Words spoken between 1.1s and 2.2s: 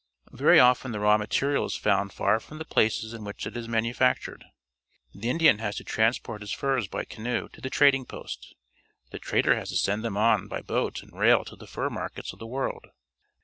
material is found